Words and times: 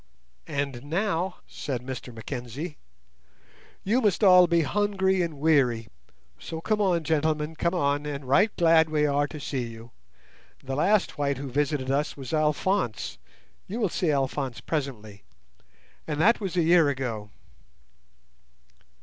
"And 0.47 0.85
now," 0.85 1.35
said 1.45 1.83
Mr 1.83 2.11
Mackenzie, 2.11 2.79
"you 3.83 4.01
must 4.01 4.23
all 4.23 4.47
be 4.47 4.63
hungry 4.63 5.21
and 5.21 5.37
weary; 5.39 5.89
so 6.39 6.59
come 6.59 6.81
on, 6.81 7.03
gentlemen, 7.03 7.55
come 7.55 7.75
on, 7.75 8.07
and 8.07 8.25
right 8.25 8.49
glad 8.57 8.89
we 8.89 9.05
are 9.05 9.27
to 9.27 9.39
see 9.39 9.67
you. 9.67 9.91
The 10.63 10.75
last 10.75 11.19
white 11.19 11.37
who 11.37 11.51
visited 11.51 11.91
us 11.91 12.17
was 12.17 12.33
Alphonse—you 12.33 13.79
will 13.79 13.89
see 13.89 14.09
Alphonse 14.09 14.59
presently—and 14.59 15.21
that 16.19 16.41
was 16.41 16.57
a 16.57 16.63
year 16.63 16.89
ago." 16.89 17.29